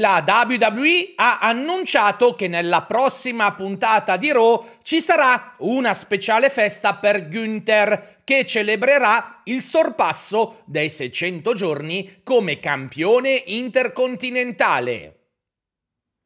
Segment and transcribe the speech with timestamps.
[0.00, 6.94] La WWE ha annunciato che nella prossima puntata di Raw ci sarà una speciale festa
[6.94, 15.16] per Günther che celebrerà il sorpasso dei 600 giorni come campione intercontinentale.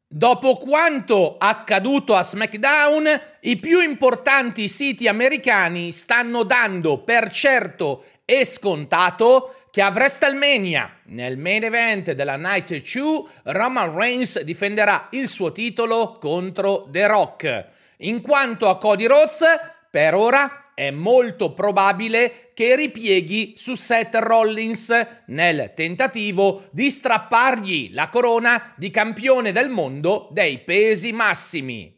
[0.07, 3.05] Dopo quanto accaduto a SmackDown,
[3.41, 11.37] i più importanti siti americani stanno dando per certo e scontato che a WrestleMania, nel
[11.37, 17.67] main event della Night 2, Roman Reigns difenderà il suo titolo contro The Rock.
[17.97, 19.43] In quanto a Cody Rhodes,
[19.89, 28.09] per ora è molto probabile che ripieghi su Seth Rollins nel tentativo di strappargli la
[28.09, 31.94] corona di campione del mondo dei pesi massimi.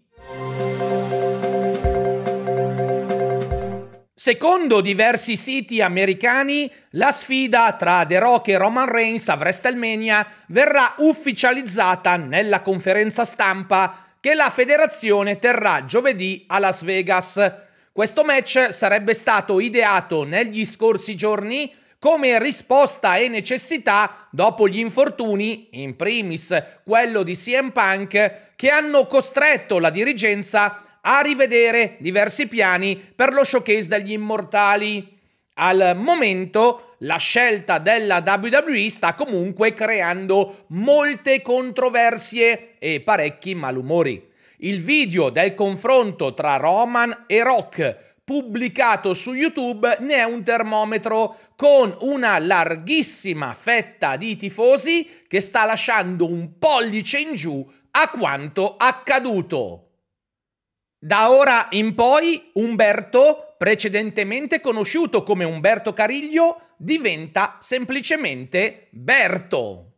[4.19, 10.95] Secondo diversi siti americani, la sfida tra The Rock e Roman Reigns a WrestleMania verrà
[10.97, 17.53] ufficializzata nella conferenza stampa che la federazione terrà giovedì a Las Vegas.
[17.91, 25.67] Questo match sarebbe stato ideato negli scorsi giorni come risposta e necessità dopo gli infortuni,
[25.73, 32.95] in primis quello di CM Punk, che hanno costretto la dirigenza a rivedere diversi piani
[32.97, 35.15] per lo showcase degli immortali.
[35.59, 44.23] Al momento la scelta della WWE sta comunque creando molte controversie e parecchi malumori.
[44.57, 51.37] Il video del confronto tra Roman e Rock pubblicato su YouTube ne è un termometro
[51.55, 58.75] con una larghissima fetta di tifosi che sta lasciando un pollice in giù a quanto
[58.75, 59.86] accaduto.
[60.99, 69.91] Da ora in poi Umberto, precedentemente conosciuto come Umberto Cariglio, diventa semplicemente Berto.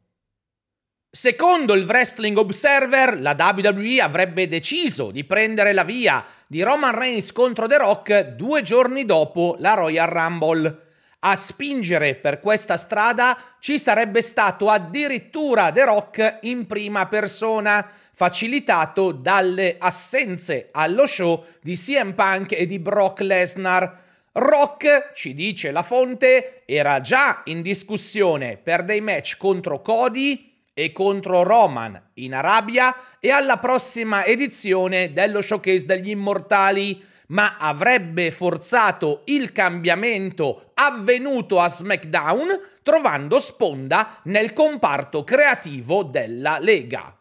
[1.09, 7.31] Secondo il Wrestling Observer, la WWE avrebbe deciso di prendere la via di Roman Reigns
[7.31, 10.87] contro The Rock due giorni dopo la Royal Rumble.
[11.19, 19.13] A spingere per questa strada ci sarebbe stato addirittura The Rock in prima persona, facilitato
[19.13, 23.97] dalle assenze allo show di CM Punk e di Brock Lesnar.
[24.33, 30.91] Rock, ci dice la fonte, era già in discussione per dei match contro Cody, e
[30.91, 39.21] contro Roman in Arabia e alla prossima edizione dello showcase degli immortali, ma avrebbe forzato
[39.25, 42.47] il cambiamento avvenuto a SmackDown
[42.83, 47.13] trovando sponda nel comparto creativo della Lega.